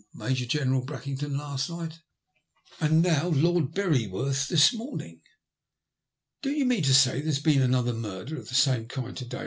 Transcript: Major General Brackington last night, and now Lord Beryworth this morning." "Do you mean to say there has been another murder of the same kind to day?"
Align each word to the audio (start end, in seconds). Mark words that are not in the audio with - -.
Major 0.15 0.47
General 0.47 0.83
Brackington 0.83 1.37
last 1.37 1.69
night, 1.69 1.99
and 2.79 3.03
now 3.03 3.27
Lord 3.27 3.71
Beryworth 3.75 4.47
this 4.47 4.73
morning." 4.73 5.21
"Do 6.41 6.49
you 6.49 6.65
mean 6.65 6.81
to 6.85 6.93
say 6.95 7.17
there 7.19 7.25
has 7.25 7.37
been 7.37 7.61
another 7.61 7.93
murder 7.93 8.39
of 8.39 8.49
the 8.49 8.55
same 8.55 8.87
kind 8.87 9.15
to 9.15 9.25
day?" 9.25 9.37